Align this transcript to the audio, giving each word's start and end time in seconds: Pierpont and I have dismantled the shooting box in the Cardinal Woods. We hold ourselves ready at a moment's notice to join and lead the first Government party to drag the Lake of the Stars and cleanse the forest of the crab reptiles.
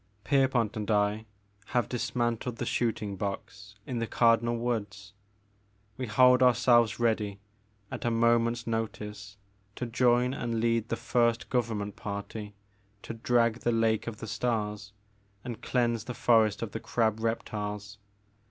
Pierpont 0.23 0.75
and 0.75 0.89
I 0.89 1.27
have 1.77 1.87
dismantled 1.87 2.55
the 2.55 2.65
shooting 2.65 3.17
box 3.17 3.75
in 3.85 3.99
the 3.99 4.07
Cardinal 4.07 4.57
Woods. 4.57 5.13
We 5.95 6.07
hold 6.07 6.41
ourselves 6.41 6.99
ready 6.99 7.39
at 7.91 8.03
a 8.03 8.09
moment's 8.09 8.65
notice 8.65 9.37
to 9.75 9.85
join 9.85 10.33
and 10.33 10.59
lead 10.59 10.89
the 10.89 10.95
first 10.95 11.51
Government 11.51 11.95
party 11.97 12.55
to 13.03 13.13
drag 13.13 13.59
the 13.59 13.71
Lake 13.71 14.07
of 14.07 14.17
the 14.17 14.25
Stars 14.27 14.91
and 15.43 15.61
cleanse 15.61 16.05
the 16.05 16.15
forest 16.15 16.63
of 16.63 16.71
the 16.71 16.79
crab 16.79 17.19
reptiles. 17.19 17.99